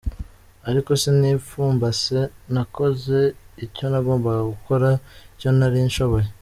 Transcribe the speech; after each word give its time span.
Ariko 0.69 0.91
sinipfumbase 1.01 2.19
nakoze 2.53 3.19
icyo 3.65 3.85
nagombaga 3.91 4.41
gukora, 4.53 4.89
icyo 5.33 5.49
nari 5.57 5.79
nshoboye. 5.89 6.27